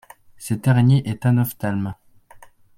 [0.35, 1.93] Cette araignée est anophthalme.